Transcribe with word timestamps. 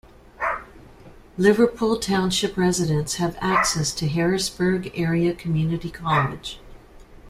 Liverpool 1.37 1.95
Township 1.99 2.57
residents 2.57 3.17
have 3.17 3.37
access 3.39 3.93
to 3.93 4.07
Harrisburg 4.07 4.91
Area 4.97 5.35
Community 5.35 5.91
College. 5.91 6.59